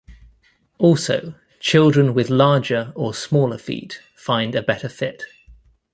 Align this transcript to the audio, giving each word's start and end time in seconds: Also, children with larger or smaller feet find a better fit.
Also, 0.79 1.35
children 1.59 2.15
with 2.15 2.31
larger 2.31 2.91
or 2.95 3.13
smaller 3.13 3.59
feet 3.59 4.01
find 4.15 4.55
a 4.55 4.63
better 4.63 4.89
fit. 4.89 5.25